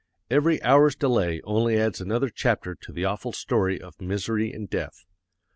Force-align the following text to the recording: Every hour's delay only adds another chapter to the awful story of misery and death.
Every 0.31 0.59
hour's 0.63 0.95
delay 0.95 1.41
only 1.43 1.77
adds 1.77 2.01
another 2.01 2.29
chapter 2.31 2.73
to 2.73 2.91
the 2.91 3.05
awful 3.05 3.33
story 3.33 3.79
of 3.79 4.01
misery 4.01 4.51
and 4.51 4.67
death. 4.67 5.05